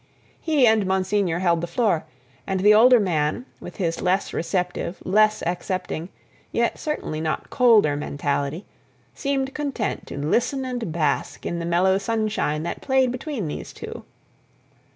He 0.41 0.65
and 0.65 0.87
Monsignor 0.87 1.37
held 1.37 1.61
the 1.61 1.67
floor, 1.67 2.05
and 2.47 2.61
the 2.61 2.73
older 2.73 2.99
man, 2.99 3.45
with 3.59 3.75
his 3.77 4.01
less 4.01 4.33
receptive, 4.33 4.97
less 5.05 5.43
accepting, 5.45 6.09
yet 6.51 6.79
certainly 6.79 7.21
not 7.21 7.51
colder 7.51 7.95
mentality, 7.95 8.65
seemed 9.13 9.53
content 9.53 10.07
to 10.07 10.17
listen 10.17 10.65
and 10.65 10.91
bask 10.91 11.45
in 11.45 11.59
the 11.59 11.65
mellow 11.67 11.99
sunshine 11.99 12.63
that 12.63 12.81
played 12.81 13.11
between 13.11 13.47
these 13.47 13.71
two. 13.73 14.03